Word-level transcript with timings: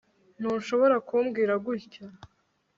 ntushobora 0.39 0.95
kumbwira 1.07 1.53
gutya 1.65 2.03